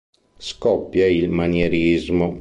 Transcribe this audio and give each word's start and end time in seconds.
Scoppia 0.49 1.05
il 1.05 1.29
manierismo. 1.29 2.29